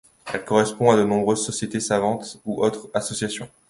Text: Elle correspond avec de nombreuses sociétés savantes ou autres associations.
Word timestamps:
Elle 0.33 0.43
correspond 0.43 0.89
avec 0.89 1.05
de 1.05 1.09
nombreuses 1.11 1.45
sociétés 1.45 1.79
savantes 1.79 2.39
ou 2.43 2.63
autres 2.65 2.89
associations. 2.95 3.47